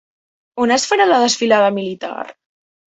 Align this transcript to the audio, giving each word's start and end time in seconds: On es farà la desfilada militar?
On 0.65 0.73
es 0.77 0.87
farà 0.93 1.07
la 1.13 1.21
desfilada 1.27 1.71
militar? 1.79 2.19